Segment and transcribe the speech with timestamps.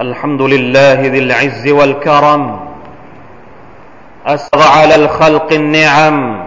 [0.00, 2.60] الحمد لله ذي العز والكرم
[4.26, 6.44] أسر على الخلق النعم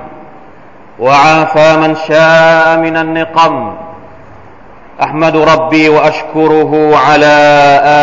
[1.00, 3.76] وعافى من شاء من النقم.
[5.04, 7.36] أحمد ربي وأشكره على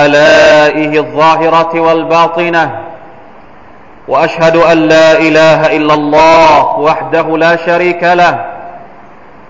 [0.06, 2.80] آلائه الظاهرة والباطنة
[4.08, 8.44] وأشهد أن لا إله إلا الله وحده لا شريك له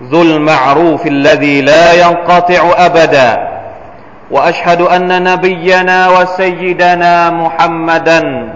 [0.03, 3.46] ذو المعروف الذي لا ينقطع أبدا.
[4.31, 8.53] وأشهد أن نبينا وسيدنا محمدا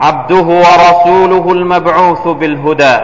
[0.00, 2.96] عبده ورسوله المبعوث بالهدى.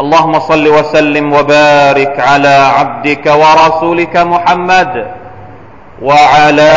[0.00, 5.06] اللهم صل وسلم وبارك على عبدك ورسولك محمد
[6.02, 6.72] وعلى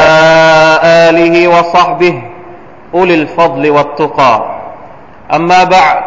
[0.84, 2.22] آله وصحبه
[2.94, 4.46] أولي الفضل والتقى.
[5.34, 5.98] أما بعد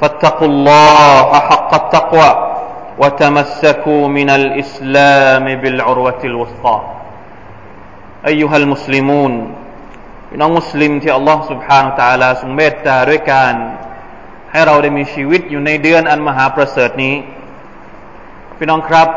[0.00, 2.30] فاتقوا الله حق التقوى
[2.98, 6.80] وتمسكوا من الإسلام بالعروة الوثقى.
[8.27, 9.33] อายุฮัลมุสลิมูน
[10.29, 13.53] พี่น้องมุสลิมที่อัลลอฮ์ سبحانه และ تعالى ทรงเมตตาด้วยการ
[14.51, 17.15] ให้เราได้มีชีวิตอยู่ในเดือนอันมหาประเสริฐนี้
[18.57, 19.07] พี่น้องครับ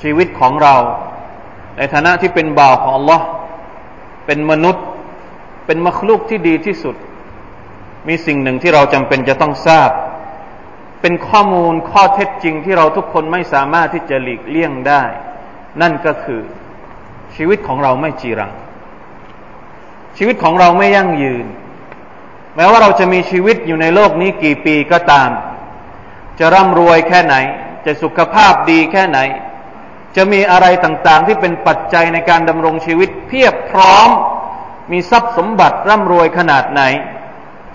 [0.00, 0.74] ชีวิตของเรา
[1.76, 3.24] ในฐานะที่เป็นบ่าวของอัลลอฮ์
[4.26, 4.84] เป็นมนุษย์
[5.66, 6.96] เป็นมรคลูกที่ดีที่สุด
[8.08, 9.90] มีสิ่งหนึ่งที่เราจำเป็นจะต้องทราบ
[11.00, 15.02] เป็นข้อมูลข้อเท็จจริงที่เราทุกคนไม่สามารถที่จะหลีกเลี่ยงได้
[15.80, 16.40] นั่นก็คือ
[17.35, 18.51] ชีวิตของเราไม่จีรัง
[20.17, 21.45] ชีวิตของเราไม่ยั่งยืน
[22.55, 25.29] แม้ว่าเราจะมีชีวิตอยู่ในโลกนี้กี่ปีก็ตาม
[26.39, 27.35] จะร่ำรวยแค่ไหน
[27.85, 29.19] จะสุขภาพดีแค่ไหน
[30.15, 34.09] จะมีอะไรต่างๆ ที่เป็นปัจจัยในการดำรงชีวิต เพียบพร้อม
[34.91, 36.81] มีทรัพย์สมบัติร่ำรวยขนาดไหน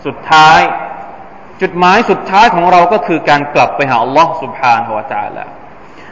[0.06, 0.60] สุดท้าย
[1.60, 5.44] จุดหมายสุดท้ายของเราก็คือการกลับไปหาอัลลอฮ์สุบฮานฮวาตาละ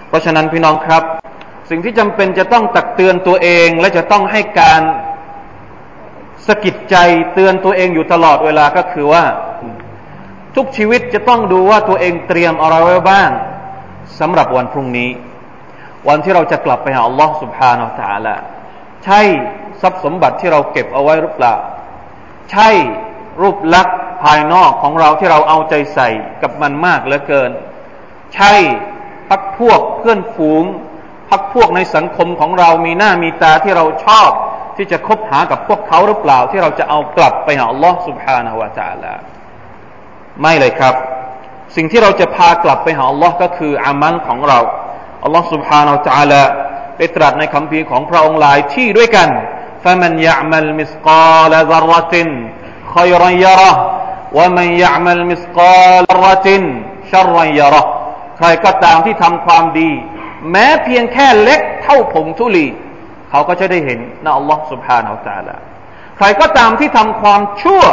[0.08, 1.03] เพราะฉะนั้นพี่น้องครับ
[1.69, 4.81] สิ่งที่จำเป็นจะต้องตักเตือนตัวเองและจะต้องให้การ
[6.47, 6.95] สกิดใจ
[7.33, 9.23] เตือนตัวเองอยู่ตลอดเวลาก็คือว่า
[10.55, 13.29] ทุกชีวิตจะต้องดูว่าตัวเองเตรียมอะไรไว้บ้าง
[14.19, 15.09] สำหรับวันพรุ่งนี้
[16.07, 18.35] วันที่เราจะกลับไปหาอัลลอฮ์ سبحانه และ تعالى
[19.06, 19.22] ใช่
[19.81, 21.56] ทรัพย์สมบัติที่เราเก็บเอาไว้หรือเปล่า
[22.51, 22.69] ใช่
[23.41, 26.09] รูปลักษณ์ภายนอกของเราที่เราเอาใจใส่
[26.41, 27.51] กับมันมากเหลือเกิน
[28.35, 28.53] ใช่
[29.29, 30.63] พักพวกเพื่อนฝูง
[31.29, 34.29] พักพวกในสังคมของเรามีหน้ามีตาที่เราชอบ
[34.78, 39.13] ที่จะคบหากับพวกเขาหรือเปล่า ที่เราจะเอากลับไปหาอัลลอฮ์ سبحانه และ تعالى
[40.41, 40.95] ไม่เลยครับ
[41.75, 44.59] สิ่งที่เราจะพากลับไปหาอัลลอฮ์ก็คืออามัลของเรา
[45.23, 46.41] อัลลอฮ์ سبحانه และ تعالى
[46.97, 49.29] ได้ตรัสในคำพีของพระองค์หลายที่ด้วยกัน
[49.84, 52.16] فمن يعمل مثقال ذرة
[52.95, 53.73] خيرا يره
[54.38, 56.47] ومن يعمل مثقال ذرة
[57.12, 57.85] شرا يره
[58.38, 59.91] ใครก็ตามที่ทำความดี
[60.51, 62.67] แม้เพียงแค่เล็กเท่าผงทุลี
[63.29, 65.56] เขาก็จะได้เห็นนะอัลลอฮ์ سبحانه และ تعالى
[66.17, 67.84] ใครก็ตามที่ทำความชั่ว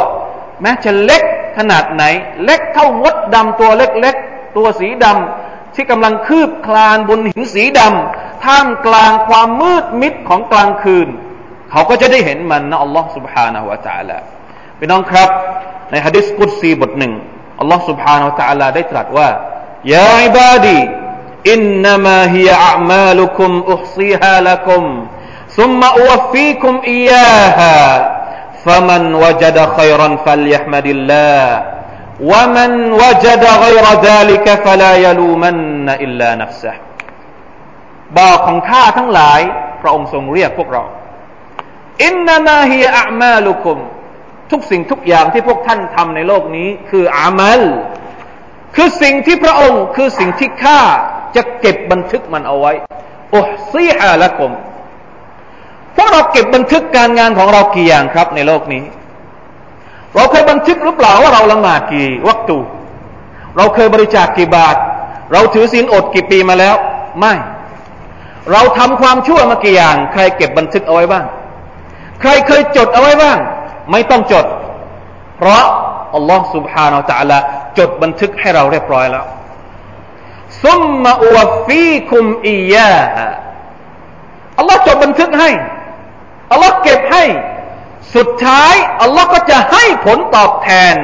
[0.61, 1.23] แม้จะเล็ก
[1.57, 2.03] ขนาดไหน
[2.45, 11.07] เล็กเท่ามดดำตัวเล็กๆ ตัวสีดำที่กำลังคืบคลานบนหินสีดำท่ามกลางความมืดมิดของกลางคืน
[11.71, 14.17] เขาก็จะได้เห็นมันนะอัลลอฮ์ سبحانه และ تعالى
[14.77, 15.29] พี่น้องครับ
[15.91, 17.13] ในฮะดิษกุดซีบทหนึ่ง
[17.59, 19.27] อัลลอฮ์ سبحانه และ تعالى ได้ตรัสว่า
[19.93, 20.79] ยาอิบาดี
[21.47, 25.07] إنما هي أعمالكم أحصيها لكم
[25.49, 27.79] ثم أوفيكم إياها
[28.65, 31.63] فمن وجد خيرا فليحمد الله
[32.19, 36.73] ومن وجد غير ذلك فلا يلومن إلا نفسه
[38.17, 39.41] บ่าวของข้าทั้งหลาย
[39.81, 40.83] พระองค์ทรงเรียกพวกเรา
[42.03, 43.77] อินนามาฮีอามาลุคุม
[44.51, 47.61] ทุกสิ่งทุกอย่างที่พวกท่านทำในโลกนี้คืออามัล
[48.75, 50.81] คือสิ่งที่พระองค์คือสิ่งที่ข้า
[51.35, 52.73] จะเก็บบันทึกมันเอาไว้
[53.29, 53.39] โอ้
[53.71, 54.51] ซีฮาละกม
[55.95, 58.83] พวกเราเก็บบันทึกการงานของเรากี่อย่างครับ ในโลกนี้
[60.15, 62.59] เราเคยบันทึกหรือเปล่าว่าเราละหมาดกี่วัตถุ
[63.57, 64.75] เราเคยบริจาคกี่บาท
[65.33, 66.75] เราถือศีลอดกี่ปีมาแล้ว
[67.19, 67.33] ไม่
[68.51, 71.25] เราทำความชั่วมากี่อย่าง ใครเก็บบันทึกเอาไว้บ้าง
[72.21, 73.37] ใครเคยจดเอาไว้บ้าง
[73.91, 74.45] ไม่ต้องจด
[75.37, 75.63] เพราะ
[76.15, 77.37] อัลลอฮ์ سبحانه และ تعالى
[77.77, 79.25] จดบันทึกให้เราเรียบร้อยแล้ว
[80.64, 82.96] ซุมมาอวฟีคุมอียา
[84.58, 85.50] อัลลอฮ์จดบันทึกให้
[86.50, 87.24] อัลลอฮ์เก็บให้
[88.16, 90.94] สุดท้ายอัลลอฮ์ก็จะให้ผลตอบแทน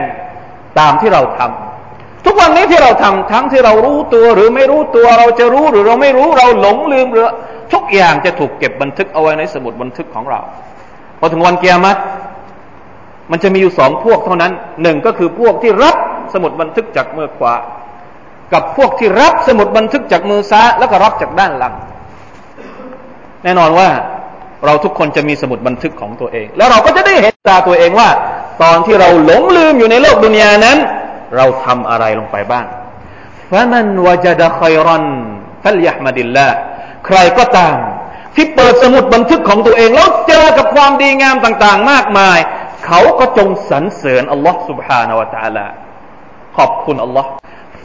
[0.78, 7.28] ตามที่เราทำทุกวันนี้ที่เราทำทั้งที่เรารู้ตัวหรือไม่รู้ตัวเราจะรู้หรือเราไม่รู้เราหลงลืมหรือ
[7.72, 10.40] ทุกอย่างจะถูกเก็บบันทึกเอาไว้ในสมุดบันทึกของเรา
[11.18, 11.98] พอถึงวันเกียรติ
[13.30, 14.52] มันจะมีอยู่สองพวกเท่านั้น
[14.82, 15.96] หนึ่งก็คือพวกที่รับ
[16.32, 17.54] สมุดบันทึกจากเมื่อขวา
[18.53, 21.73] กับพวกที่รับสมุดบันทึกจากมือซ้ายแล้วก็รับจากด้านหลัง
[23.43, 23.89] แน่นอนว่า
[24.65, 28.09] เราทุกคนจะมีสมุดบันทึกของตัวเอง แล้วเราก็จะได้เห็นตาตัวเองว่า
[28.63, 30.77] ตอนที่เราหลงลืมอยู่ในโลกดุนยานั้น
[31.35, 32.65] เราทำอะไรลงไปบ้าง
[33.51, 35.05] ฟะมันวจดะคอยรัน
[35.63, 36.47] ฟัลยะมดิลลา
[37.05, 37.75] ใครก็ตาม
[38.35, 42.39] ที่เปิดสมุดบันทึกของตัวเอง แล้วเจอกับความดีงามต่าง ๆ มากมาย
[42.85, 45.65] เขาก็จงสรรเสริญอัลลอฮ์ سبحانه และ تعالى
[46.57, 47.29] ขอบคุณอัลลอฮ์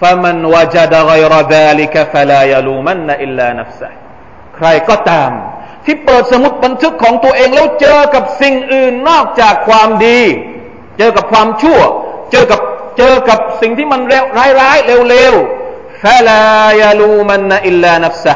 [0.00, 3.90] فمن وجد غير ذلك فلا يلومن إلا نفسه
[4.56, 5.30] ใครก็ตาม
[5.84, 10.20] ที่เปิดสมุดบันทึกของตัวเองแล้วเจอกับสิ่งอื่นนอกจากความดี
[10.98, 11.80] เจอกับความชั่ว
[12.30, 12.60] เจอกับ
[12.98, 14.00] เจอกับสิ่งที่มัน
[14.38, 14.78] ร้ายร้าย
[15.08, 16.42] เร็วๆฟลา
[16.80, 18.34] ยาลูมันนอิลลานัฟซะ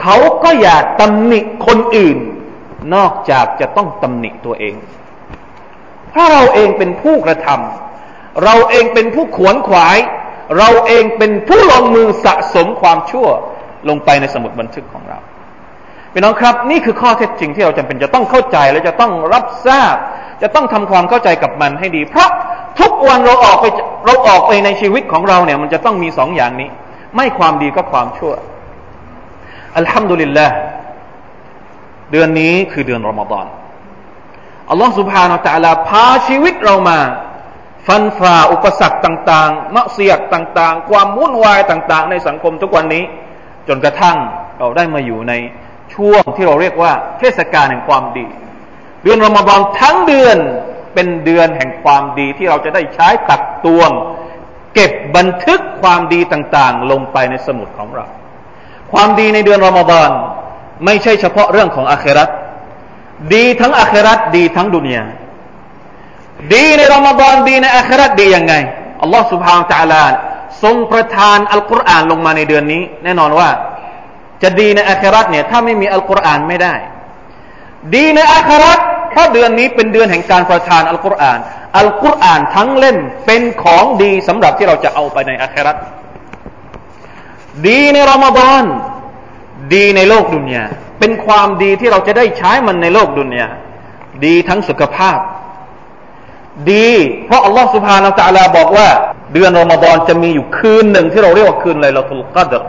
[0.00, 2.18] เขาก็อย่าตำหนิคนอื่น
[2.94, 4.74] นอกจากจะต้องตำหนิตัวเอง
[6.10, 9.98] เพราะเราเองเป็นผู้กระทำเราเองเป็นผู้ขวนขวาย
[10.57, 13.27] เราเองเป็นผู้ลงมือสะสมความชั่ว
[13.89, 15.19] ลงไปในสมุดบันทึกของเรา
[16.13, 19.95] พี่น้องครับ นี่คือข้อเท็จจริงที่เราจำเป็นจะต้องเข้าใจและจะต้องรับทราบ
[20.41, 22.29] จะต้องทำความเข้าใจกับมันให้ดี เพราะ
[22.79, 23.65] ทุกวันเราออกไป
[24.05, 26.69] เราออกไปในชีวิตของเราเนี่ย มันจะต้องมีสองอย่างนี้
[27.15, 28.33] ไม่ความดีก็ความชั่ว
[29.77, 30.47] อัลฮัมดุลิลละ
[32.11, 33.45] เดือนนี้คือเดือนรอมฎอน
[34.69, 36.99] อัลลอฮฺสุบฮานาอัลลอฮฺพาชีวิตเรามา
[37.87, 43.03] ฟันฝ่าอุปสรรคต่างๆมะเสียกต่างๆ ความวุ่นวายต่างๆ ในสังคมทุกวันนี้
[43.67, 44.17] จนกระทั่ง
[44.59, 45.33] เราได้มาอยู่ใน
[45.93, 48.27] ช่วงที่เราเรียกว่าเทศกาลแห่งความดี
[49.03, 50.37] เดือนรอมฎอนทั้งเดือน
[50.93, 53.89] เป็นเดือนแห่งความดีที่เราจะได้ใช้ตักตวง
[54.75, 58.05] เก็บบันทึกความดีต่างๆ ลงไปในสมุดของเรา
[58.93, 60.09] ความดีในเดือนรอมฎอน
[60.85, 62.29] ไม่ใช่เฉพาะเรื่องของอาครัต
[63.33, 65.03] ดีทั้งอาครัตดีทั้งดุนยา
[66.52, 68.54] ดีในรอมฎอนดีในอาครัตดียังไง
[69.02, 70.04] อัลลอฮฺ سبحانه และ تعالى
[70.62, 73.48] ทรงประทานอัลกุรอานลงมาในเดือนนี้ แน่นอนว่า
[74.42, 76.74] จะดีในอาคราตเนี่ยถ้าไม่มีอัลกุรอานไม่ได้
[77.94, 78.78] ดีในอาคราต
[79.10, 81.38] เพราะเดือนนี้เป็นเดือนแห่งการประทานอัลกุรอาน
[81.78, 85.76] อัลกุรอานทั้งเล่มเป็นของดีสำหรับที่เราจะเอาไปในอาคราต
[87.66, 88.64] ดีในรอมฎอน
[89.74, 90.64] ดีในโลกดุนยา
[91.00, 93.48] เป็นความดีที่เราจะได้ใช้มันในโลกดุนยา
[94.24, 95.18] ดีทั้งสุขภาพ
[96.71, 96.89] ดี
[97.25, 98.87] เพราะอัลลอฮฺสุบฮานาอัลลอฮฺบอกว่า
[99.33, 102.61] เดือนรอมฎอนจะมีอยู่คืนหนึ่งที่เราเรียกว่าคืนไลลาตุลกัดร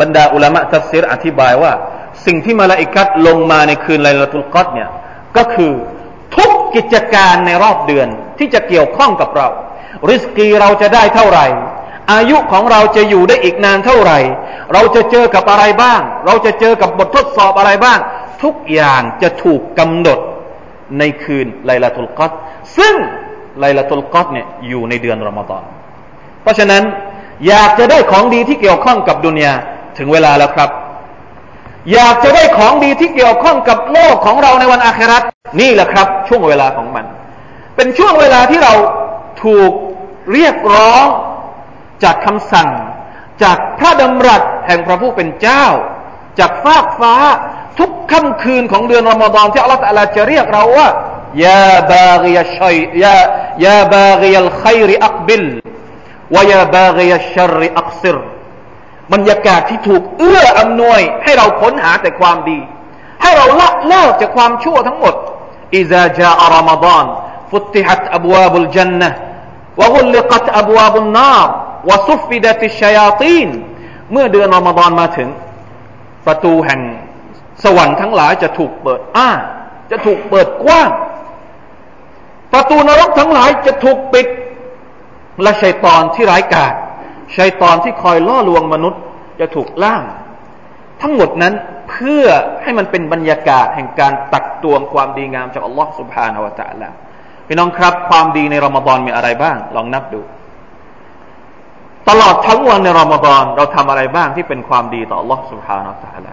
[0.00, 1.72] บรรดาอุลามะตัฟซีรอธิบายว่า
[2.26, 4.88] สิ่งที่มาลาอิกัดลงมาในคืนไลลาตุลกัดเนี่ย
[5.36, 5.72] ก็คือ
[6.36, 8.08] ทุกกิจการในรอบเดือน
[8.38, 9.48] ที่จะเกี่ยวข้องกับเรา
[10.10, 11.46] ริสกีเราจะได้เท่าไหร่
[12.12, 14.18] อายุของเราจะอยู่ได้อีกนานเท่าไหร่
[14.72, 17.98] เราจะเจอกับอะไรบ้าง เราจะเจอกับบททดสอบอะไรบ้าง
[18.42, 20.18] ทุกอย่างจะถูกกำหนด
[20.98, 22.30] ในคืนไลลาตุลกัด
[22.78, 22.94] ซึ่ง
[23.60, 25.62] ไลลาตุลกัดเนี่ยอยู่ในเดือนรอมฎอน
[26.42, 26.82] เพราะฉะนั้น
[27.46, 29.52] อยากจะได้ของดีที่เกี่ยวข้องกับดุนยา
[29.98, 30.70] ถึงเวลาแล้วครับ
[31.92, 35.22] อยากจะได้ของดีที่เกี่ยวข้องกับโลกของเราในวันอาคราต
[35.60, 37.04] นี่แหละครับ ช่วงเวลาของมัน
[37.76, 38.72] เป็นช่วงเวลาที่เรา
[39.44, 39.72] ถูก
[40.32, 41.06] เรียกร้อง
[42.04, 42.68] จากคำสั่ง
[43.42, 45.64] จากพระดำรัสแห่งพระผู้เป็นเจ้า
[46.38, 47.14] จากฟากฟ้า
[47.78, 50.88] ทุกค่ำคืนของเดือนรอมฎอนที่อัลลอฮฺจะเรียกเราว่า
[51.44, 53.16] ยาบากียชัยยา
[53.64, 55.44] ยาบากียัลขัยริอักบิล
[56.34, 58.16] วายาบากียัชชริอักซิร
[59.12, 62.58] บรรยากาศที่ถูกเอื้ออำนวย ให้เราค้นหาแต่ความดี
[63.22, 65.14] ให้เราละเลิกจากความชั่วทั้งหมด
[65.76, 67.04] อิซาจาอัรมฎาน
[67.50, 69.10] ฟุติฮัตอับวาบุลจันนะ
[69.80, 71.48] วะกุลลิกัตอับวาบุนนาร
[71.88, 73.48] วะซุฟิดะติชยาตีน
[74.12, 75.28] เมื่อเดือนรอมฎอนมาถึง
[76.26, 76.80] ประตูแห่ง
[77.62, 79.30] สวรรค์ทั้งหลายจะถูกเปิดอ้า
[79.90, 80.90] จะถูกเปิดกว้าง
[82.54, 84.26] ประตูนรกทั้งหลายจะถูกปิด
[85.42, 86.74] และชัยตอนที่ร้ายกาจ
[87.36, 89.00] ชัยตอนที่คอยล่อลวงมนุษย์
[89.40, 90.04] จะถูกล่าม
[91.02, 91.54] ทั้งหมดนั้น
[91.90, 92.24] เพื่อ
[92.62, 96.88] ให้มันเป็นบรรยากาศแห่งการตักตวงความดีงามจากอัลลอฮ์สุบฮานาวะตะละ
[97.46, 100.20] พี่น้องครับ ความดีในรอมฎอนมีอะไรบ้าง ลองนับดู
[102.08, 106.32] ตลอดทั้งวันในรอมฎอนเราทำอะไรบ้างที่เป็นความดีต่ออัลลอฮ์สุบฮานาวะตะละ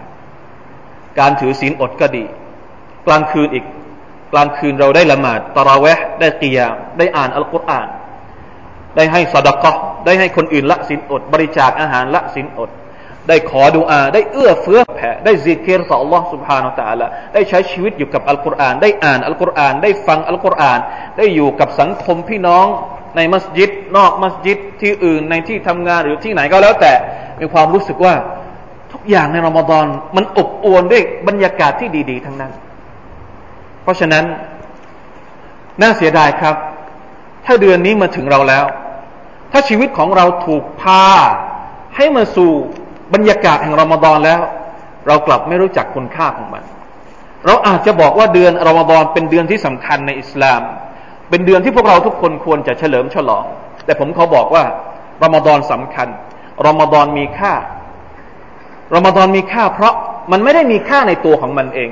[1.18, 2.24] การถือศีลอดก็ดี
[3.06, 3.64] กลางคืนอีก
[4.33, 7.87] กลางคืนเราได้ละหมาดตะราเวห์ได้กิยามได้อ่านอัลกุรอาน
[8.95, 9.73] ได้ให้สดกะ
[10.05, 12.69] ได้ให้คนอื่นละสินอด บริจาคอาหารละสินอด
[13.27, 20.79] ได้ขอดูอา ได้เอื้อเฟื้อแผ่ได้ซิกเกร์ต่อ Allah سبحانه และ تعالى ได้ใช้ชีวิตอยู่กับอัลกุรอาน ได้อ่านอัลกุรอาน ได้ฟังอัลกุรอาน
[21.17, 22.65] ได้อยู่กับสังคมพี่น้อง
[23.15, 26.93] ในมัสยิด นอกมัสยิดที่อื่นในที่ทำงานหรือที่ไหนก็แล้วแต่
[27.39, 28.13] มีความรู้สึกว่า
[28.93, 32.51] ทุกอย่างในรอมฎอนมันอบอวลด้วยบรรยากาศที่ดี ๆ ทั้งนั้น
[33.82, 34.24] เพราะฉะนั้น
[35.80, 36.56] น่าเสียดายครับ
[37.46, 38.64] ถ้าเดือนนี้มาถึงเราแล้ว
[39.52, 41.04] ถ้าชีวิตของเราถูกพา
[41.96, 42.50] ให้มาสู่
[43.14, 44.40] บรรยากาศแห่งรอมฎอนแล้ว
[45.06, 46.64] เรากลับไม่รู้จักคุณค่าของมัน
[47.46, 50.60] เราอาจจะบอกว่าเดือนรอมฎอนเป็นเดือนที่สำคัญในอิสลาม
[51.30, 53.44] เป็นเดือนที่พวกเราทุกคนควรจะเฉลิมฉลอง
[53.84, 54.64] แต่ผมเขาบอกว่า
[55.22, 56.08] รอมฎอนสำคัญ
[56.66, 57.52] รอมฎอนมีค่า
[58.94, 59.94] รอมฎอนมีค่า เพราะ
[60.32, 61.90] มันไม่ได้มีค่าในตัวของมันเอง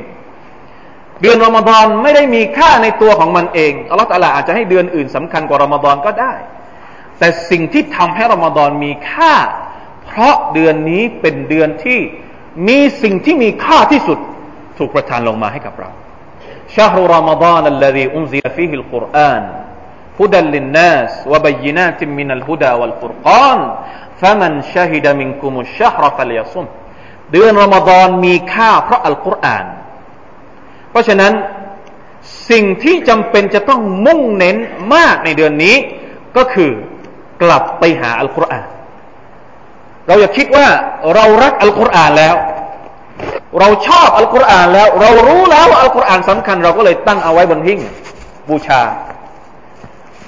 [1.21, 6.35] เดือนรอมฎอนไม่ได้มีค่าในตัวของมันเองอัลลอฮฺตาลาอาจจะให้เดือนอื่นสำคัญกว่ารอมฎอนก็ได้
[7.19, 9.35] แต่สิ่งที่ทำให้รอมฎอนมีค่า
[10.07, 12.01] เพราะเดือนนี้เป็นเดือนที่
[12.69, 14.19] มีสิ่งที่มีค่าที่สุด
[14.79, 15.91] ถูกประทานลงมาให้กับเรา
[16.77, 19.43] شهر رمضان الذي أنزل فيه القرآن
[20.19, 23.61] ฮุดัลลินนัสวะบัยนาติมินัลฮุดาวัลฟุรกาน
[24.21, 25.81] ฟะมันชาฮิดะมินกุมุชช
[27.33, 29.67] เดือนรอมฎอนมีค่าเพราะอัลกุรอาน
[30.91, 31.33] เพราะฉะนั้น
[32.51, 34.57] สิ่งที่จำเป็นจะต้องมุ่งเน้น
[34.95, 35.77] มากในเดือนนี้
[36.37, 36.71] ก็คือ
[37.43, 38.67] กลับไปหาอัลกุรอาน
[40.07, 40.67] เราอย่าคิดว่า
[41.15, 42.35] เรารักอัลกุรอานแล้ว
[43.59, 47.81] เราชอบอัลกุรอานแล้ว เรารู้แล้วว่าอัลกุรอานสำคัญ เราก็เลยตั้งเอาไว้บนหิ้ง
[48.49, 48.83] บูชา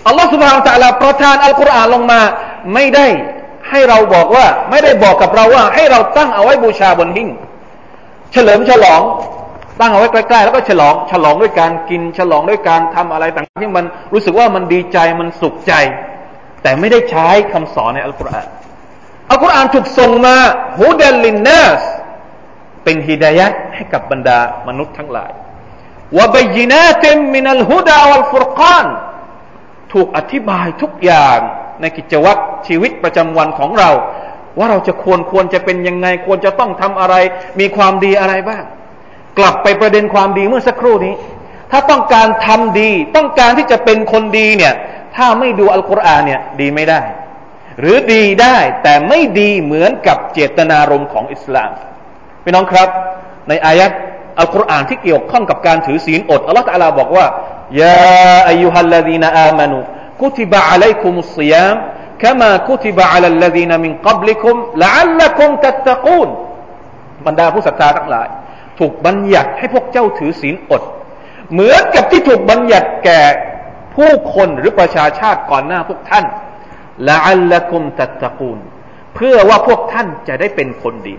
[0.06, 2.20] อัลลอฮฺสุบฮานตะลาประทานอัลกุรอานลงมา
[2.74, 3.06] ไม่ได้
[3.70, 7.28] ให้เราบอกว่า ไม่ได้บอกกับเราว่า ให้เราตั้งเอาไว้บูชาบนหิ้ง
[8.32, 9.00] เฉลิมฉลอง
[9.80, 15.72] ตั้งเอาไว้ใกล้ๆแล้วก็ฉลองฉลองด้วยการกินฉลองด้วยการทำอะไรต่างๆที่มันรู้สึกว่ามันดีใจมันสุขใจ
[16.62, 18.46] แต่ไม่ได้ใช้คำสอนในอัลกุรอาน
[19.30, 20.36] อัลกุรอานถูกส่งมา
[20.80, 21.82] ฮูดัลลินนัส
[22.84, 24.38] เป็นฮิดายะให้กับบรรดา
[24.68, 25.32] มนุษย์ทั้งหลาย
[26.18, 28.86] วะบยินาติมมินัลฮุดาวัลฟุรกาน
[29.92, 31.38] ถูกอธิบายทุกอย่าง
[31.80, 33.90] ในกิจวัตรชีวิตประจำวันของเรา
[34.58, 37.14] ว่าเราจะควรควรจะเป็นยังไง ควรจะต้องทำอะไร
[37.60, 38.62] มีความดีอะไรบ้าง
[39.37, 41.15] กลับไปประเด็นความดีเมื่อสักครู่นี้
[41.71, 44.73] ถ้าต้องการทำดี ต้องการที่จะเป็นคนดีเนี่ย
[45.15, 47.01] ถ้าไม่ดูอัลกุรอานเนี่ยดีไม่ได้
[47.79, 51.71] หรือดีได้แต่ไม่ดีเหมือนกับเจตนารมณ์ของอิสลาม
[52.43, 52.89] พี่น้องครับ
[53.49, 53.91] ในอายัด
[54.39, 57.25] อัลกุรอานที่เกี่ยวข้องกับการถือศีลอดอัลลอฮฺตะลาบอกว่า
[57.81, 59.79] ยาอายุฮัลลดีนอามานุ
[60.21, 61.77] كتب عليكم الصيام
[62.23, 66.29] كما كتب على الذين من قبلكم لعلكم تتقون
[67.25, 68.27] บรรดาผู้ศรัทธาทั้งหลาย
[68.78, 70.82] ถูกบัญญัติให้พวกเจ้าถือศีลอด
[71.52, 73.20] เหมือนกับที่ถูกบัญญัติแก่
[73.94, 76.24] ผู้คนหรือประชาชาติก่อนหน้าพวกท่าน
[77.08, 78.58] ละอัลละกุมตัตะกูล
[79.14, 81.16] เพื่อว่าพวกท่านจะได้เป็นคนดี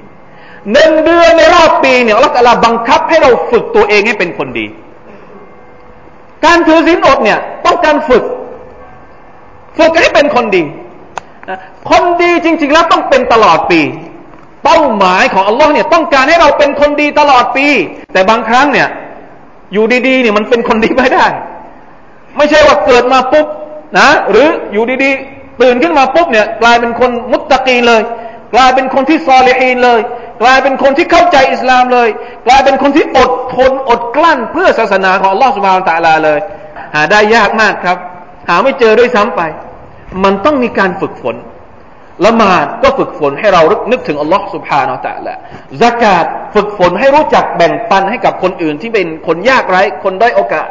[0.71, 4.65] หนึ่งเดือนในรอบปีเนี่ยอัลลอฮฺบังคับให้เราฝึกตัวเองให้เป็นคนดี
[6.45, 8.23] การถือศีลอดเนี่ย ต้องการฝึก
[9.77, 10.63] ฝึกให้เป็นคนดี
[11.89, 13.81] คนดีจริง ๆ แล้วต้องเป็นตลอดปี
[14.63, 17.67] เป้าหมายของอัลลอฮ์เนี่ยต้องการให้เราเป็นคนดีตลอดปี
[18.13, 18.87] แต่บางครั้งเนี่ย
[19.73, 21.25] อยู่ดีๆเนี่ยมันเป็นคนดีไม่ได้
[22.37, 23.45] ไม่ใช่ว่าเกิดมาปุ๊บ
[23.99, 28.01] นะหรืออยู่ดีๆ ตื่นขึ้นมาปุ๊บเนี่ยกลายเป็นคนมุตตะกีเลย
[28.53, 29.99] กลายเป็นคนที่ซอลิฮีนเลย
[30.41, 32.09] กลายเป็นคนที่เข้าใจอิสลามเลย
[32.47, 36.39] กลายเป็นคนที่อดทนอดกลั้นเพื่อศาสนาของอัลลอฮ์สุบฮานตะลาเลย
[36.95, 37.97] หาได้ยากมากครับ
[38.49, 39.41] หาไม่เจอด้วยซ้ำไป
[40.23, 41.35] มันต้องมีการฝึกฝน
[42.25, 45.35] ละหมาดก็ฝึกฝนให้เรานึกถึงอัลลอฮ์สุบฮานาตะละ
[45.81, 50.67] สกาดฝึกฝนให้รู้จักแบ่งปันให้กับคนอื่นที่เป็นคนยากไร้ คนได้โอกาส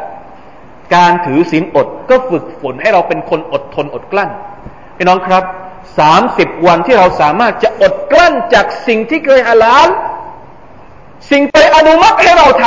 [0.95, 4.31] การถือศีลอด ก็ฝึกฝนให้เราเป็นคนอดทนอดกลั้น
[4.97, 5.45] พี่น้องครับ
[5.99, 9.89] สามสิบวันที่เราสามารถจะอดกลั้นจากสิ่งที่เคยฮาลาล
[11.31, 12.65] สิ่งไปอนุมัติให้เราท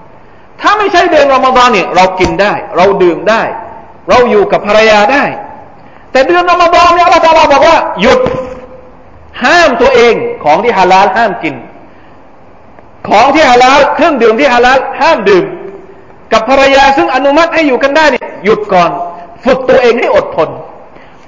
[0.00, 3.42] ำถ้าไม่ใช่เดือนรอมฎอนเนี่ยเรากินได้ เราดื่มได้
[4.08, 5.24] เราอยู่กับภรรยาได้
[6.14, 8.20] แต่เดือนอมฎอนเนี่ยอัลลอฮฺบอกว่าหยุด
[9.44, 11.54] ห้ามตัวเองของที่ฮาลาลห้ามกิน
[13.08, 15.44] ของที่ฮาลาลเครื่องดื่มที่ฮาลาลห้ามดื่ม
[16.32, 18.90] กับภรรยาซึ่งอนุมัติให้อยู่กันได้เนี่ยหยุดก่อน
[19.44, 20.48] ฝึกตัวเองให้อดทน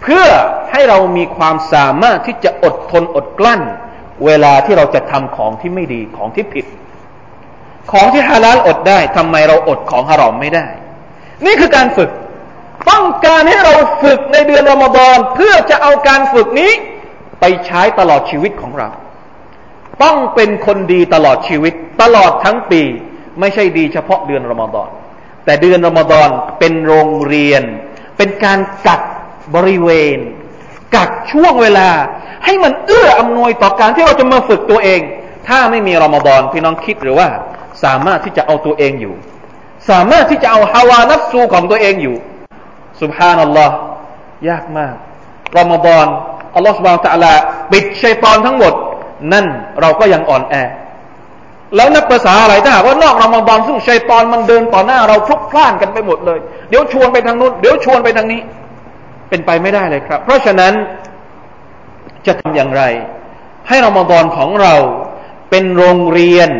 [0.02, 0.26] เพื่อ
[0.72, 3.62] ให้เรามีความสามารถที่จะอดทนอดกลั้น
[4.24, 6.66] เวลาที่เราจะทำของที่ไม่ดีของที่ผิด
[7.92, 10.66] ของที่ฮาลาลอดได้ทำไมเราอดของฮารอมไม่ได้
[11.46, 12.10] นี่คือการฝึก
[12.90, 16.72] ต้องการให้เราฝึกในเดือนรอมฎอนเพื่อจะเอาการฝึกนี้
[17.40, 18.88] ไปใช้ตลอดชีวิตของเรา
[20.02, 22.82] ต้องเป็นคนดีตลอดชีวิต ตลอดทั้งปี
[23.40, 24.88] ไม่ใช่ดีเฉพาะเดือนรอมฎอน
[25.44, 26.28] แต่เดือนรอมฎอน
[26.58, 27.62] เป็นโรงเรียน
[28.16, 29.02] เป็นการกัก
[29.54, 30.18] บริเวณ
[30.94, 31.88] กักช่วงเวลา
[32.44, 35.00] ให้มันเอื้ออำนวยต่อการที่เราจะมาฝึกตัวเอง
[35.48, 37.28] ถ้าไม่มีรอมฎอนพี่น้องคิดหรือว่า
[37.84, 39.14] สามารถที่จะเอาตัวเองอยู่
[39.90, 42.16] สามารถที่จะเอาฮาวานัฟซูของตัวเองอยู่
[43.02, 43.74] สุบฮานัลลอฮ์
[44.48, 44.94] ยากมาก
[45.58, 46.06] รอมฎอน
[46.54, 47.32] อัลลอฮ์สุบฮานตะลา
[47.72, 48.74] ปิดชัยตอนทั้งหมด
[49.32, 49.46] นั่น
[49.80, 50.54] เราก็ยังอ่อนแอ
[51.76, 56.38] แล้วนักภาษาอะไรถ้าหากว่านอกรอมฎอนซึ่งชัยตอนมันเดินต่อหน้าเราพลุกพล่านกันไปหมดเลย
[56.68, 58.40] เดี๋ยวชวนไปทางนู้นเดี๋ยวชวนไปทางนี้
[59.28, 60.72] เป็นไปไม่ได้เลยครับ เพราะฉะนั้น
[62.26, 62.82] จะทำอย่างไร
[63.68, 64.74] ให้รอมฎอนของเรา
[65.50, 66.50] เป็นโรงเรียน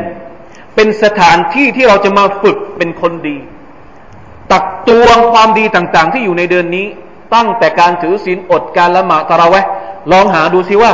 [0.74, 3.36] เป็นสถานที่ที่เราจะมาฝึกเป็นคนดี
[4.52, 6.86] ตักตวงความดีต่างๆ ที่อยู่ในเดือนนี้
[7.34, 9.64] ตั้งแต่การถือศีลอดการละหมาตระเวะ
[10.12, 10.92] ลองหาดูซิว่า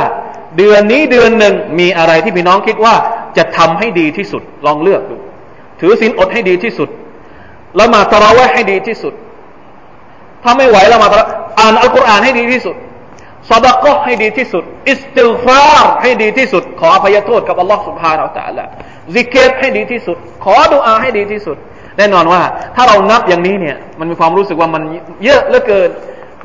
[0.57, 2.95] เดือนนี้เดือนหนึ่งมีอะไรที่พี่น้องคิดว่า
[3.37, 5.15] จะทำให้ดีที่สุด ลองเลือกดู
[5.79, 6.89] ถือศีลอดให้ดีที่สุด
[7.79, 9.13] ละหมาตระเวะให้ดีที่สุด
[10.43, 11.25] ถ้าไม่ไหวละหมาตระ
[11.59, 12.75] อ่านอัลกุรอานให้ดีที่สุด
[13.49, 18.65] ซอดาเกาะฮ์ให้ดีที่สุด อิสติฆฟารให้ดีที่สุด ขออภัยโทษกับอัลลอฮ์สุบฮานาอัลตะละ
[19.13, 21.57] ซิกเกตให้ดีที่สุด ขอดุอาให้ดีที่สุด
[21.98, 22.42] แน่นอนว่า
[22.76, 24.82] ถ้าเรานับอย่างนี้เนี่ย มันมีความรู้สึกว่ามัน
[25.24, 25.90] เยอะเหลือเกิน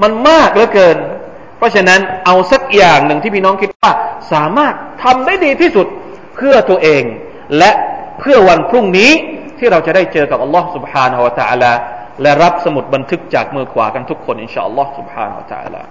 [0.04, 0.98] มันมากเหลือเกิน
[1.58, 3.92] เพราะฉะนั้นเอาสักอย่างหนึ่งที่พี่น้องคิดว่า
[4.34, 5.88] สามารถทำได้ดีที่สุด
[6.36, 7.04] เพื่อตัวเอง
[7.58, 7.72] และ
[8.20, 9.12] เพื่อวันพรุ่งนี้
[9.60, 11.74] ที่เราจะได้เจอกับอัลลอฮ์ سبحانه และ تعالى
[12.22, 15.82] และรับสมุดบันทึกจากมือขวากันทุกคนอินชาอัลลอฮ์ سبحانه และ تعالى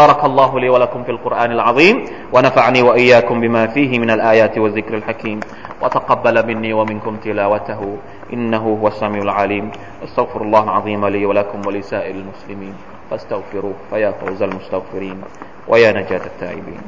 [0.00, 1.96] بارك الله لي ولكم في القرآن العظيم
[2.34, 5.38] ونفعني وإياكم بما فيه من الآيات والذكر الحكيم
[5.81, 7.97] وتقبل مني ومنكم تلاوته.
[8.33, 9.71] إنه هو السميع العليم.
[10.03, 12.75] أستغفر الله العظيم لي ولكم ولسائر المسلمين.
[13.11, 15.21] فاستغفروه فيا فوز المستغفرين
[15.67, 16.81] ويا نجاة التائبين.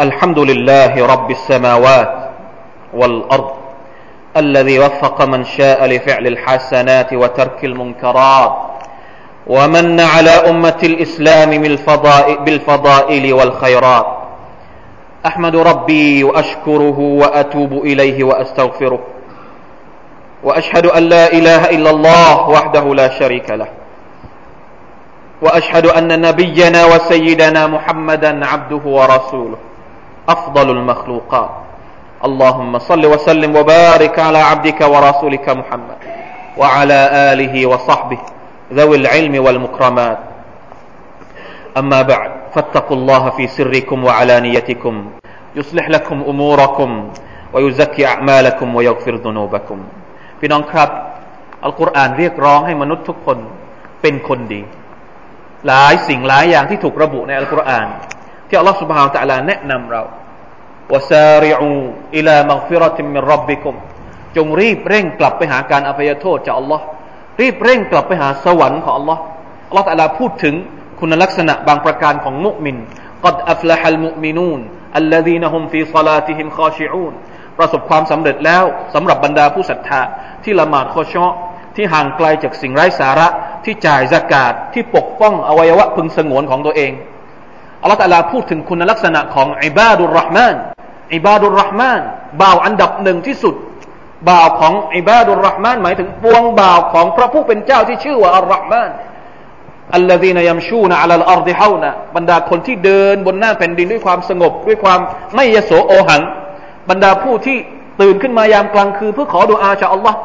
[0.00, 2.30] الحمد لله رب السماوات
[2.94, 3.59] والأرض.
[4.36, 8.52] الذي وفق من شاء لفعل الحسنات وترك المنكرات
[9.46, 11.50] ومن على أمة الإسلام
[12.44, 14.06] بالفضائل والخيرات.
[15.26, 19.00] أحمد ربي وأشكره وأتوب إليه وأستغفره.
[20.44, 23.68] وأشهد أن لا إله إلا الله وحده لا شريك له.
[25.42, 29.58] وأشهد أن نبينا وسيدنا محمدا عبده ورسوله.
[30.28, 31.50] أفضل المخلوقات.
[32.27, 35.99] اللهم صل وسلم وبارك على عبدك ورسولك محمد
[36.57, 36.99] وعلى
[37.31, 38.19] آله وصحبه
[38.73, 40.19] ذوي العلم والمكرمات
[41.77, 44.95] أما بعد فاتقوا الله في سركم وعلانيتكم
[45.55, 46.89] يصلح لكم أموركم
[47.53, 49.79] ويزكي أعمالكم ويغفر ذنوبكم
[50.39, 50.89] พี่น้องครับ
[51.63, 53.37] อัลกุรอานเรียกร้องให้มนุษย์ทุกคน
[54.01, 54.61] เป็นคนดี
[55.67, 57.87] หลายสิ่งหลายอย่างที่ถูกระบุในอัลกุรอาน
[58.47, 60.03] ที่อัลลอฮฺ سبحانه และ تعالى แนะนำเรา
[60.93, 61.81] وسارعوا
[62.17, 63.75] إلى مغفرة من ربكم
[64.35, 66.83] จงรีบเร่งกลับไปหาการอภัยโทษจากอัลลอฮ์
[67.41, 69.21] รีบเร่งกลับไปหาสวรรค์ของอัลลอฮ์
[69.69, 70.55] อัลลอฮ์ตะลาพูดถึง
[70.99, 72.77] คุณลักษณะบางประการของมุมิน
[73.25, 74.59] قد أفلح المؤمنون
[75.01, 77.13] الذين هم في صلاتهم خاشعون
[77.57, 80.01] ประสบความสำเร็จแล้วสำหรับบรรดาผู้ศรัทธา
[80.43, 81.25] ที่ละหมาดคอชอ
[81.75, 83.27] ที่ห่างไกลจากสิ่งไร้สาระ
[83.65, 86.91] ที่จ่ายสกาดที่ปกป้องอวัยวะพึงสงวนของตัวเอง
[87.81, 90.55] อัลลอฮฺตะลาพูดถึงคุณลักษณะของอิบาดุลรห์มาน
[91.14, 92.00] อิบาดุลรห์มาน
[92.42, 93.54] บ่าวอันดับหนึ่งที่สุด
[94.28, 98.90] บ่าวของอิบาดุลรห์มานหมายถึงปวงบ่าวของพระผู้เป็นเจ้าที่ชื่อว่าอัลรห์มาน
[99.94, 105.00] อัลลอฮีนยัมชูนะอัลลอัลดิฮาวนะบรรดาคนที่เดินบนหน้าแผ่นดินด้วยความสงบ ด้วยความ
[105.34, 106.22] ไม่ยโสโอหัง
[106.90, 107.58] บรรดาผู้ที่
[108.00, 110.18] ตื่นขึ้นมายามกลางคืนเพื่อขอดุอาจากอัลลอฮ์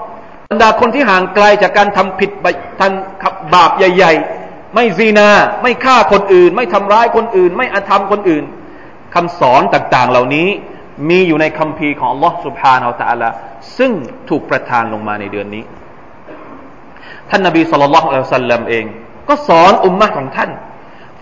[0.52, 2.32] บรรดาคนที่ห่างไกลจากการทำผิด
[2.80, 5.30] ทำบาปใหญ่ ๆ ไม่ซีนา
[5.62, 8.44] ไม่ฆ่าคนอื่น ไม่ทำร้ายคนอื่น ไม่อธรรมคนอื่น
[9.16, 10.50] คำสอนต่างๆ เหล่านี้
[11.09, 13.29] มีอยู่ในคัมภีร์ของ Allah سبحانه และ تعالى
[13.79, 13.93] ซึ่ง
[14.29, 15.65] ถูกประทานลงมาในเดือนนี้
[17.31, 18.85] ท่านนบีสุลต่านละอัลสัลลัมเอง
[19.29, 20.51] ก็สอนอุมมะของท่าน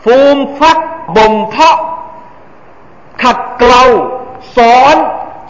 [0.04, 0.78] ฟูมฟัก
[1.16, 1.78] บ่มเพาะ
[3.22, 3.84] ขัดเกลา
[4.56, 4.96] สอน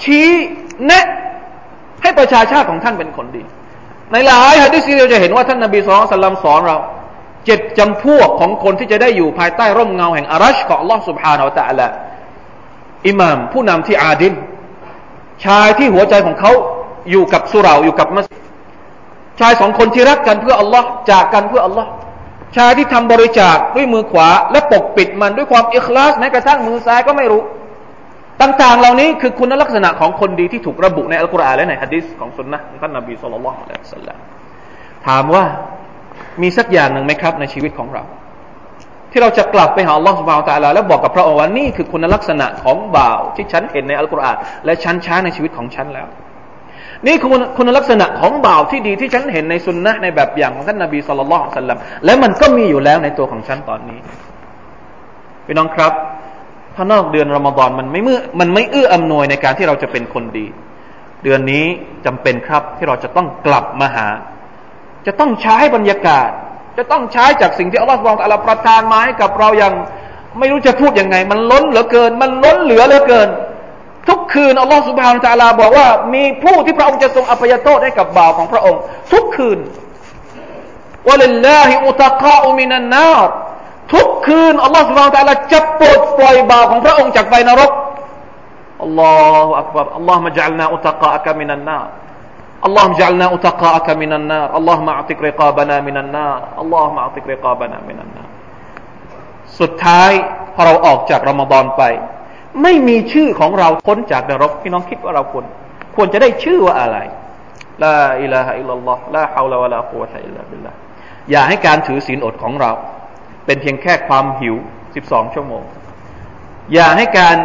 [0.04, 0.28] ชี้
[0.86, 1.06] แนะ
[2.02, 3.42] ให้ประชาชาติของท่านเป็นคนดี
[4.12, 6.78] ในหลายฮะดิษเราจะเห็นว่าท่านนบีสุลต่านสอนเรา
[7.46, 11.86] เจ็ดจำพวกของคนที่จะได้อยู่ภายใต้ร่มเงาแห่งอารัชของ Allah سبحانه และ تعالى
[13.07, 14.33] อิหมามผู้นำที่อาดิล
[15.45, 16.51] ชายที่หัวใจของเขา
[17.11, 18.27] อยู่กับสุราอยู่กับมัส
[19.39, 21.89] ชายสองคนที่รักกันเพื่ออัลลอฮ์จากกันเพื่ออัลลอฮ์
[22.57, 27.41] ชายที่ทำบริจาคด้วยมือขวา และปกปิดมันด้วยความอิคลาสแม้กระทั่งมือซ้ายก็ไม่รู้
[28.41, 34.19] ต่างๆ เหล่านี้คือคุณลักษณะของคนดีที่ถูกระบุในอัลกุรอานและในฮะดิษของสุนนะของท่านนบีสุลต่านละอัลลอฮฺ
[35.07, 35.43] ถามว่า
[36.41, 38.03] มีสักอย่างหนึ่งไหมครับในชีวิตของเรา
[39.13, 46.07] ที่เราจะกลับไปหาอัลลอฮฺสุบานตะลาแล้วบอกกับพระองค์ว่านี่คือคุณลักษณะของบ่าวที่ฉันเห็นในอัลกุรอานและฉันช้าในชีวิตของฉันแล้ว
[47.07, 53.99] นี่คือคุณลักษณะของบ่าวที่ดีที่ฉันเห็นในสุนนะในแบบอย่างของท่านนบีสุลต่านสัลลัมและมันก็มีอยู่แล้วในตัวของฉันตอนนี้
[55.45, 55.93] พี่น้องครับ
[56.75, 60.45] ถ้านอกเดือนรอมฎอนมันไม่เมื่อมันไม่เอื้ออำนวยในการที่เราจะเป็นคนดี
[61.23, 61.65] เดือนนี้
[62.05, 64.07] จำเป็นครับที่เราจะต้องกลับมาหา
[65.05, 66.29] จะต้องใช้บรรยากาศ
[66.77, 69.73] จะต้องใช้จากสิ่งที่อัลลอฮฺสุบานตะลาประทานมาให้กับเราอย่าง
[70.39, 73.29] ไม่รู้จะพูดยังไง มันล้นเหลือเกิน มันล้นเหลือเหลือเกิน
[74.07, 78.81] ทุกคืนอัลลอฮฺสุบฮานตะลาบอกว่า มีผู้ที่พระองค์จะทรงอภัยโทษให้กับบ่าวของพระองค์
[79.11, 79.59] ทุกคืน
[81.07, 83.27] วะลิลลาฮิอุตะกาอุมินันนาร
[83.93, 87.71] ทุกคืนอัลลอฮฺสุบฮานตะลาจะปลดปล่อยบ่าวของพระองค์จากไฟนรก
[88.83, 89.13] อัลลอ
[89.45, 91.87] ฮฺอักบารอัลลอฮฺมะจัลนาอุตะกาอักมินันนาร
[92.66, 98.28] اللهم اجعلنا أتقاءك من النار اللهم اعتق رقابنا من النار اللهم اعتق رقابنا من النار
[99.60, 100.10] สุดท้าย
[100.54, 101.82] พอเราออกจากรอมฎอนไป
[102.62, 105.44] ไม่มีชื่อของเราพ้นจากนรกพี่น้องคิดว่าเราควร
[105.96, 106.98] ควรจะได้ชื่อว่าอะไร
[107.84, 110.76] ลาอิลาฮะอิลลัลลอฮ์ลาฮาวลาวะลากุวะตะอิลลาบิลลาห์
[111.30, 112.72] อย่าให้การถือศีลอดของเรา
[113.46, 114.56] เป็นเพียงแค่ความหิว
[114.94, 115.64] 12 ชั่วโมง
[116.74, 117.36] อย่าให้การ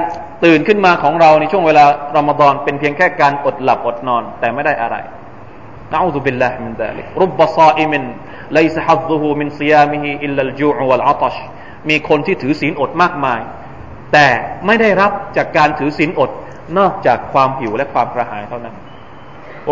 [0.45, 1.85] ตื่นขึ้นมาของเราในช่วงเวลา
[2.17, 4.97] รอมฎอนเป็นเพียงแค่การอดหลับอดนอน แต่ไม่ได้อะไร
[5.93, 11.37] نعوذ بالله من ذلك رب صائم ليس حظه من صيامه إلا الجوع والعطش
[11.89, 13.41] มีคนที่ถือศีลอดมากมาย
[14.13, 14.27] แต่
[14.67, 16.31] ไม่ได้รับจากการถือศีลอด
[16.79, 18.75] นอกจากความหิวและความกระหายเท่านั้น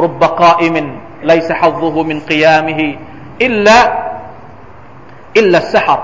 [0.04, 6.02] رب قائم ليس حظه من قيامه إلا إلا السهر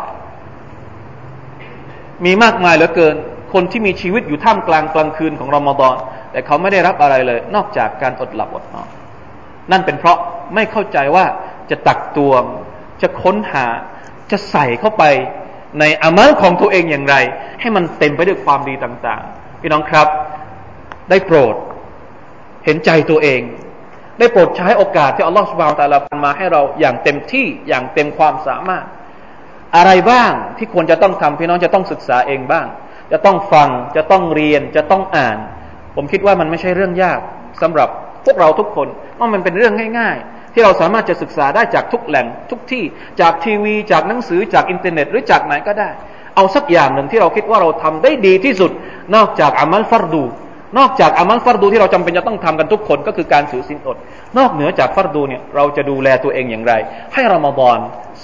[2.24, 3.16] มีมากมายเหลือเกิน
[3.52, 5.96] คนที่มีชีวิตอยู่ท่ามกลางกลางคืนของรอมฎอน
[6.32, 8.88] แต่เขาไม่ได้รับอะไรเลย นอกจากการอดหลับอดนอน
[9.70, 10.18] นั่นเป็นเพราะ
[10.54, 11.24] ไม่เข้าใจว่า
[11.70, 12.42] จะตักตวง
[13.02, 13.66] จะค้นหา
[14.30, 15.04] จะใส่เข้าไป
[15.80, 17.14] ในอามัลของตัวเองอย่างไร
[17.60, 20.08] ให้มันเต็มไปด้วยความดีต่างๆ พี่น้องครับ
[21.10, 21.54] ได้โปรด
[22.64, 23.42] เห็นใจตัวเอง
[24.18, 28.84] ได้โปรดใช้โอกาสที่อัลลอฮฺสุบานตะลาพันมาให้เราอย่างเต็มที่อย่างเต็มความสามารถ
[29.76, 32.66] อะไรบ้างที่ควรจะต้องทำพี่น้องจะต้องศึกษาเองบ้าง
[33.12, 35.38] จะต้องฟัง จะต้องเรียน จะต้องอ่าน
[35.96, 37.20] ผมคิดว่ามันไม่ใช่เรื่องยาก
[37.62, 37.88] สำหรับ
[38.24, 42.84] พวกเราทุกคนเพราะมันเป็นเรื่องง่าย ๆ ที่เราสามารถจะศึกษาได้จากทุกแหล่งทุกที่
[43.20, 45.90] จากทีวี จากหนังสือจากอินเทอร์เน็ต หรือจากไหนก็ได้
[46.36, 48.70] เอาสักอย่างหนึ่งที่เราคิดว่าเราทำได้ดีที่สุด
[49.14, 50.24] นอกจากอามัลฟัรดู
[50.78, 53.96] นอกจากอามัลฟัรดูที่เราจำเป็นจะต้องทำกันทุกคนก็คือการถือสินอด
[54.38, 56.72] นอกเหนือจากฟัรดูเนี่ยเราจะดูแลตัวเองอย่างไร
[57.14, 57.78] ให้รอมฎอน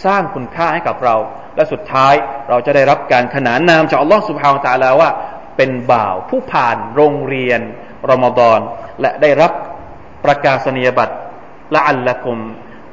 [0.04, 1.16] สร้างคุณค่าให้กับเรา
[1.58, 2.14] และสุดท้าย
[2.48, 5.10] เราจะได้รับการขนานนามจากอัลลอฮฺสุบฮาวตาลาว่า
[5.56, 7.60] เป็นบ่าวผู้ผ่านโรงเรียน
[8.10, 8.60] รอมฎอน
[9.00, 9.52] และได้รับ
[10.24, 11.14] ประกาศนียบัตร
[11.74, 12.38] ละอัลละกุม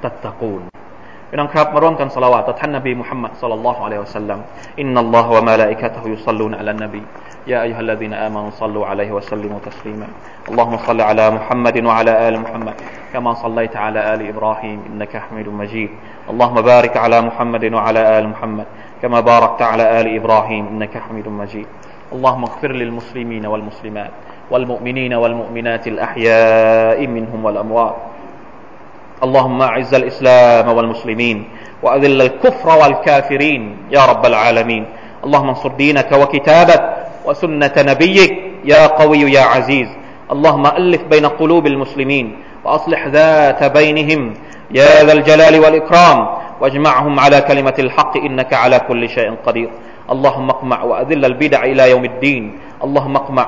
[0.04, 0.62] ตัตตะกูล
[1.35, 4.39] พี่น้องครับมาร่วมกันสละวะต่อท่านนบีมุฮัมมัดสัลลัลลอฮุอะลัยฮิวะสัลลัม
[4.81, 7.03] อินนัลลอฮฺวะมาลาอิกะตุฮุยุศ็อลลูนอะลันนบี
[7.47, 10.07] يا أيها الذين آمنوا صلوا عليه وسلموا تسليما
[10.51, 12.75] اللهم صل على محمد وعلى آل محمد
[13.13, 15.91] كما صليت على آل إبراهيم إنك حميد مجيد
[16.31, 18.67] اللهم بارك على محمد وعلى آل محمد
[19.03, 21.67] كما باركت على آل إبراهيم إنك حميد مجيد
[22.13, 24.11] اللهم اغفر للمسلمين والمسلمات
[24.51, 27.97] والمؤمنين والمؤمنات الأحياء منهم والأموات
[29.24, 31.48] اللهم أعز الإسلام والمسلمين
[31.84, 34.86] وأذل الكفر والكافرين يا رب العالمين.
[35.24, 36.82] اللهم انصر دينك وكتابك
[37.26, 38.34] وسنة نبيك
[38.66, 39.88] يا قوي يا عزيز.
[40.32, 44.34] اللهم ألف بين قلوب المسلمين وأصلح ذات بينهم.
[44.72, 46.28] يا ذا الجلال والإكرام
[46.62, 49.70] واجمعهم على كلمة الحق إنك على كل شيء قدير.
[50.12, 52.60] اللهم اقمع وأذل البدع إلى يوم الدين.
[52.84, 53.48] اللهم اقمع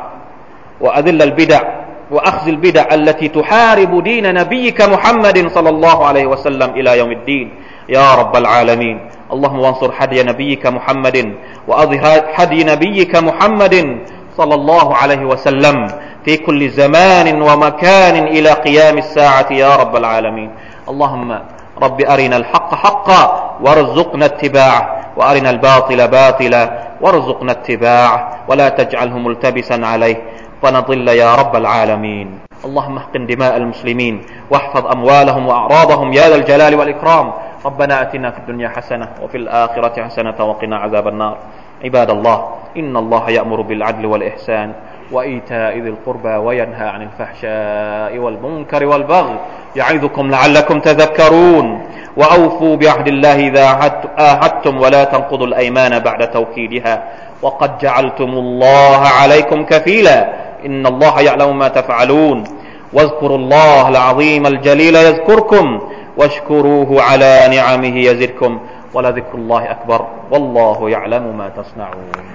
[0.81, 1.61] وأذل البدع
[2.11, 7.47] وأخذ البدع التي تحارب دين نبيك محمد صلى الله عليه وسلم إلى يوم الدين.
[7.89, 9.09] يا رب العالمين.
[9.33, 11.33] اللهم وانصر حدي نبيك محمد
[11.67, 13.75] وأظهر حدي نبيك محمد
[14.37, 15.87] صلى الله عليه وسلم
[16.25, 19.53] في كل زمان ومكان إلى قيام الساعة.
[19.53, 20.49] يا رب العالمين.
[20.89, 21.39] اللهم
[21.83, 23.21] رب أرنا الحق حقا
[23.63, 24.81] وارزقنا اتباعه
[25.17, 26.63] وأرنا الباطل باطلا
[27.01, 28.17] وارزقنا اتباعه
[28.47, 30.17] ولا تجعله ملتبسا عليه.
[30.61, 32.39] فنضل يا رب العالمين.
[32.65, 37.33] اللهم احقن دماء المسلمين واحفظ أموالهم وأعراضهم يا ذا الجلال والإكرام.
[37.65, 41.37] ربنا أتنا في الدنيا حسنة وفي الآخرة حسنة وقنا عذاب النار.
[41.83, 42.37] عباد الله
[42.77, 44.73] إن الله يأمر بالعدل والإحسان
[45.11, 49.37] وإيتاء ذي القربى وينهى عن الفحشاء والمنكر والبغي
[49.75, 51.67] يعظكم لعلكم تذكرون.
[52.17, 53.65] وأوفوا بعهد الله إذا
[54.17, 57.03] عاهدتم ولا تنقضوا الأيمان بعد توكيدها.
[57.41, 60.46] وقد جعلتم الله عليكم كفيلا.
[60.65, 62.43] إن الله يعلم ما تفعلون.
[62.93, 65.81] واذكروا الله العظيم الجليل يذكركم
[66.17, 68.59] واشكروه على نعمه يزدكم.
[68.93, 70.05] ولذكر الله أكبر.
[70.31, 72.33] والله يعلم ما تصنعون.